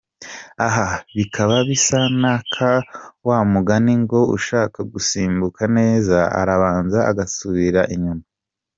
[0.65, 2.71] Aha bikaba bisa n’aka
[3.27, 8.23] wa mugani ngo “Ushaka gusimbuka neza arabanza agasubira inyuma.